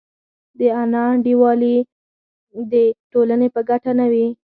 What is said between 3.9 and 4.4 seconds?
نه وي.